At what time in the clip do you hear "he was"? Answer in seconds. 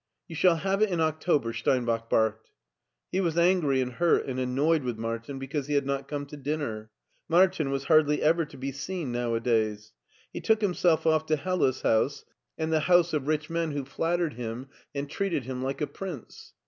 3.11-3.37